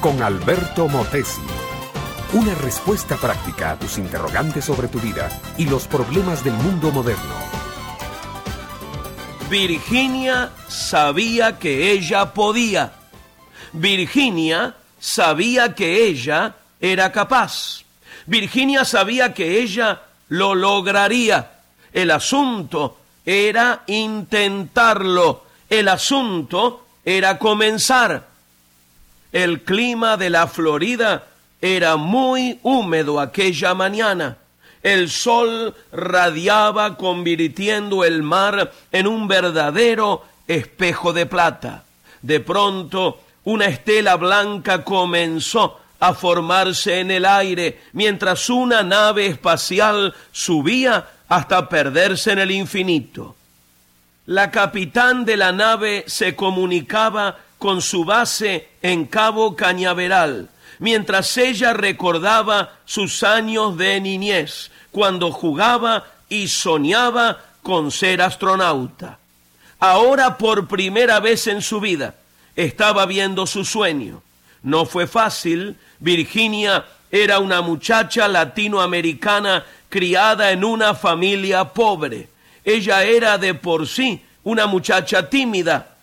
con 0.00 0.22
Alberto 0.22 0.88
Motesi. 0.88 1.42
Una 2.32 2.54
respuesta 2.54 3.16
práctica 3.16 3.72
a 3.72 3.78
tus 3.78 3.98
interrogantes 3.98 4.64
sobre 4.64 4.88
tu 4.88 4.98
vida 5.00 5.28
y 5.58 5.66
los 5.66 5.86
problemas 5.86 6.42
del 6.44 6.54
mundo 6.54 6.90
moderno. 6.90 7.34
Virginia 9.50 10.50
sabía 10.66 11.58
que 11.58 11.90
ella 11.90 12.32
podía. 12.32 12.92
Virginia 13.74 14.74
sabía 14.98 15.74
que 15.74 16.06
ella 16.06 16.54
era 16.80 17.12
capaz. 17.12 17.82
Virginia 18.24 18.86
sabía 18.86 19.34
que 19.34 19.60
ella 19.60 20.04
lo 20.28 20.54
lograría. 20.54 21.50
El 21.92 22.12
asunto 22.12 22.96
era 23.26 23.82
intentarlo. 23.88 25.44
El 25.68 25.88
asunto 25.88 26.86
era 27.04 27.38
comenzar. 27.38 28.27
El 29.32 29.62
clima 29.62 30.16
de 30.16 30.30
la 30.30 30.46
Florida 30.46 31.24
era 31.60 31.96
muy 31.96 32.58
húmedo 32.62 33.20
aquella 33.20 33.74
mañana. 33.74 34.38
El 34.82 35.10
sol 35.10 35.74
radiaba 35.92 36.96
convirtiendo 36.96 38.04
el 38.04 38.22
mar 38.22 38.72
en 38.92 39.06
un 39.06 39.28
verdadero 39.28 40.24
espejo 40.46 41.12
de 41.12 41.26
plata. 41.26 41.84
De 42.22 42.40
pronto, 42.40 43.20
una 43.44 43.66
estela 43.66 44.16
blanca 44.16 44.84
comenzó 44.84 45.78
a 46.00 46.14
formarse 46.14 47.00
en 47.00 47.10
el 47.10 47.24
aire 47.24 47.80
mientras 47.92 48.48
una 48.48 48.82
nave 48.82 49.26
espacial 49.26 50.14
subía 50.30 51.08
hasta 51.28 51.68
perderse 51.68 52.32
en 52.32 52.38
el 52.38 52.50
infinito. 52.50 53.34
La 54.26 54.50
capitán 54.50 55.24
de 55.24 55.36
la 55.36 55.52
nave 55.52 56.04
se 56.06 56.36
comunicaba 56.36 57.38
con 57.58 57.82
su 57.82 58.04
base 58.04 58.68
en 58.82 59.06
Cabo 59.06 59.56
Cañaveral, 59.56 60.48
mientras 60.78 61.36
ella 61.36 61.72
recordaba 61.72 62.76
sus 62.84 63.22
años 63.22 63.76
de 63.76 64.00
niñez, 64.00 64.70
cuando 64.90 65.32
jugaba 65.32 66.06
y 66.28 66.48
soñaba 66.48 67.38
con 67.62 67.90
ser 67.90 68.22
astronauta. 68.22 69.18
Ahora 69.80 70.38
por 70.38 70.66
primera 70.66 71.20
vez 71.20 71.46
en 71.46 71.62
su 71.62 71.80
vida 71.80 72.14
estaba 72.56 73.06
viendo 73.06 73.46
su 73.46 73.64
sueño. 73.64 74.22
No 74.62 74.86
fue 74.86 75.06
fácil. 75.06 75.76
Virginia 76.00 76.84
era 77.10 77.38
una 77.38 77.60
muchacha 77.62 78.26
latinoamericana 78.26 79.64
criada 79.88 80.50
en 80.50 80.64
una 80.64 80.94
familia 80.94 81.72
pobre. 81.72 82.28
Ella 82.64 83.04
era 83.04 83.38
de 83.38 83.54
por 83.54 83.86
sí 83.86 84.22
una 84.42 84.66
muchacha 84.66 85.30
tímida 85.30 85.97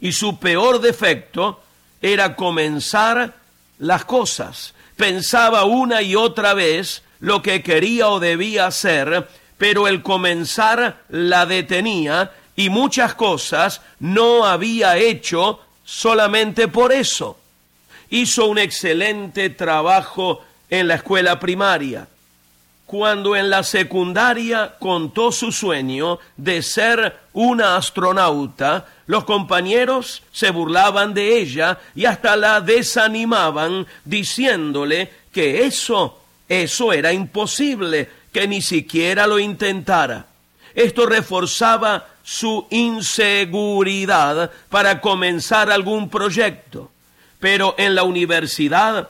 y 0.00 0.12
su 0.12 0.38
peor 0.38 0.80
defecto 0.80 1.62
era 2.00 2.36
comenzar 2.36 3.34
las 3.78 4.04
cosas. 4.04 4.74
Pensaba 4.96 5.64
una 5.64 6.02
y 6.02 6.14
otra 6.14 6.54
vez 6.54 7.02
lo 7.20 7.42
que 7.42 7.62
quería 7.62 8.08
o 8.08 8.20
debía 8.20 8.66
hacer, 8.66 9.28
pero 9.58 9.88
el 9.88 10.02
comenzar 10.02 11.02
la 11.08 11.46
detenía 11.46 12.32
y 12.56 12.68
muchas 12.68 13.14
cosas 13.14 13.80
no 13.98 14.44
había 14.44 14.96
hecho 14.98 15.60
solamente 15.84 16.68
por 16.68 16.92
eso. 16.92 17.38
Hizo 18.10 18.46
un 18.46 18.58
excelente 18.58 19.50
trabajo 19.50 20.44
en 20.70 20.88
la 20.88 20.96
escuela 20.96 21.40
primaria. 21.40 22.06
Cuando 22.96 23.34
en 23.34 23.50
la 23.50 23.64
secundaria 23.64 24.76
contó 24.78 25.32
su 25.32 25.50
sueño 25.50 26.20
de 26.36 26.62
ser 26.62 27.22
una 27.32 27.74
astronauta, 27.74 28.86
los 29.06 29.24
compañeros 29.24 30.22
se 30.30 30.50
burlaban 30.52 31.12
de 31.12 31.40
ella 31.40 31.80
y 31.96 32.04
hasta 32.04 32.36
la 32.36 32.60
desanimaban 32.60 33.84
diciéndole 34.04 35.10
que 35.32 35.66
eso, 35.66 36.20
eso 36.48 36.92
era 36.92 37.12
imposible, 37.12 38.08
que 38.32 38.46
ni 38.46 38.62
siquiera 38.62 39.26
lo 39.26 39.40
intentara. 39.40 40.26
Esto 40.72 41.04
reforzaba 41.04 42.06
su 42.22 42.68
inseguridad 42.70 44.52
para 44.68 45.00
comenzar 45.00 45.68
algún 45.72 46.08
proyecto. 46.08 46.92
Pero 47.40 47.74
en 47.76 47.96
la 47.96 48.04
universidad 48.04 49.08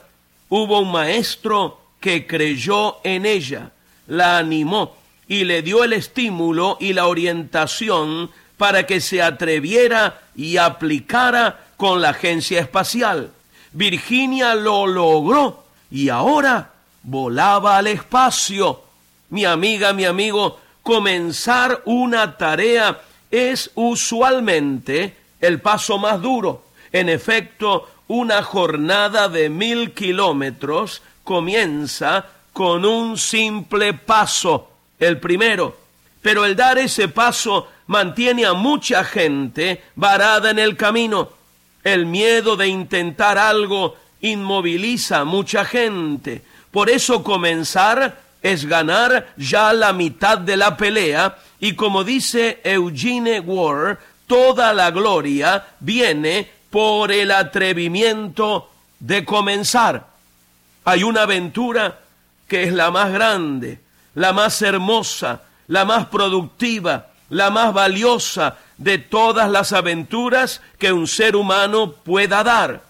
hubo 0.48 0.78
un 0.78 0.90
maestro 0.90 1.80
que 2.00 2.26
creyó 2.26 2.96
en 3.04 3.26
ella, 3.26 3.70
la 4.06 4.38
animó 4.38 4.96
y 5.28 5.44
le 5.44 5.62
dio 5.62 5.84
el 5.84 5.92
estímulo 5.92 6.76
y 6.80 6.92
la 6.92 7.06
orientación 7.06 8.30
para 8.56 8.86
que 8.86 9.00
se 9.00 9.22
atreviera 9.22 10.22
y 10.36 10.56
aplicara 10.56 11.60
con 11.76 12.00
la 12.00 12.10
agencia 12.10 12.60
espacial. 12.60 13.30
Virginia 13.72 14.54
lo 14.54 14.86
logró 14.86 15.64
y 15.90 16.08
ahora 16.08 16.70
volaba 17.02 17.76
al 17.78 17.88
espacio. 17.88 18.82
Mi 19.30 19.44
amiga, 19.44 19.92
mi 19.92 20.04
amigo, 20.04 20.60
comenzar 20.82 21.82
una 21.84 22.36
tarea 22.36 23.00
es 23.30 23.70
usualmente 23.74 25.16
el 25.40 25.60
paso 25.60 25.98
más 25.98 26.20
duro. 26.22 26.64
En 26.92 27.08
efecto, 27.08 27.90
una 28.06 28.42
jornada 28.42 29.28
de 29.28 29.48
mil 29.48 29.92
kilómetros 29.92 31.02
comienza 31.24 32.26
con 32.54 32.84
un 32.84 33.18
simple 33.18 33.94
paso, 33.94 34.70
el 34.98 35.18
primero. 35.18 35.76
Pero 36.22 36.46
el 36.46 36.56
dar 36.56 36.78
ese 36.78 37.08
paso 37.08 37.68
mantiene 37.88 38.46
a 38.46 38.54
mucha 38.54 39.04
gente 39.04 39.82
varada 39.96 40.50
en 40.50 40.60
el 40.60 40.76
camino. 40.76 41.30
El 41.82 42.06
miedo 42.06 42.56
de 42.56 42.68
intentar 42.68 43.36
algo 43.36 43.96
inmoviliza 44.20 45.18
a 45.18 45.24
mucha 45.24 45.64
gente. 45.64 46.42
Por 46.70 46.88
eso 46.88 47.22
comenzar 47.24 48.22
es 48.40 48.66
ganar 48.66 49.34
ya 49.36 49.72
la 49.72 49.92
mitad 49.92 50.38
de 50.38 50.56
la 50.56 50.76
pelea 50.76 51.36
y 51.58 51.74
como 51.74 52.04
dice 52.04 52.60
Eugene 52.62 53.40
Ward, 53.40 53.98
toda 54.28 54.72
la 54.72 54.92
gloria 54.92 55.66
viene 55.80 56.48
por 56.70 57.10
el 57.10 57.32
atrevimiento 57.32 58.70
de 59.00 59.24
comenzar. 59.24 60.06
Hay 60.84 61.02
una 61.02 61.22
aventura 61.22 62.03
que 62.54 62.62
es 62.62 62.72
la 62.72 62.92
más 62.92 63.10
grande, 63.10 63.80
la 64.14 64.32
más 64.32 64.62
hermosa, 64.62 65.42
la 65.66 65.84
más 65.84 66.06
productiva, 66.06 67.08
la 67.30 67.50
más 67.50 67.74
valiosa 67.74 68.58
de 68.78 68.98
todas 68.98 69.50
las 69.50 69.72
aventuras 69.72 70.62
que 70.78 70.92
un 70.92 71.08
ser 71.08 71.34
humano 71.34 71.90
pueda 71.90 72.44
dar. 72.44 72.84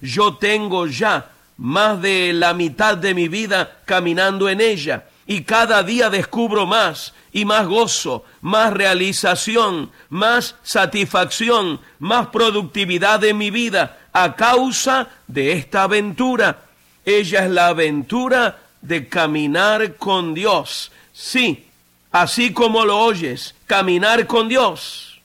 Yo 0.00 0.36
tengo 0.36 0.86
ya 0.86 1.32
más 1.56 2.00
de 2.00 2.32
la 2.32 2.54
mitad 2.54 2.96
de 2.96 3.12
mi 3.12 3.26
vida 3.26 3.78
caminando 3.84 4.48
en 4.48 4.60
ella 4.60 5.06
y 5.26 5.42
cada 5.42 5.82
día 5.82 6.10
descubro 6.10 6.64
más 6.64 7.12
y 7.32 7.44
más 7.44 7.66
gozo, 7.66 8.24
más 8.40 8.72
realización, 8.72 9.90
más 10.10 10.54
satisfacción, 10.62 11.80
más 11.98 12.28
productividad 12.28 13.24
en 13.24 13.36
mi 13.36 13.50
vida 13.50 13.98
a 14.12 14.36
causa 14.36 15.08
de 15.26 15.54
esta 15.54 15.82
aventura. 15.82 16.60
Ella 17.04 17.46
es 17.46 17.50
la 17.50 17.66
aventura 17.66 18.67
de 18.80 19.08
caminar 19.08 19.96
con 19.96 20.34
Dios. 20.34 20.92
Sí, 21.12 21.66
así 22.12 22.52
como 22.52 22.84
lo 22.84 22.98
oyes, 22.98 23.54
caminar 23.66 24.26
con 24.26 24.48
Dios. 24.48 25.20